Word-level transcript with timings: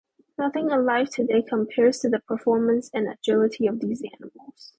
Nothing 0.35 0.71
alive 0.71 1.11
today 1.11 1.43
compares 1.43 1.99
to 1.99 2.09
the 2.09 2.21
performance 2.21 2.89
and 2.91 3.07
agility 3.07 3.67
of 3.67 3.81
these 3.81 4.01
animals. 4.19 4.69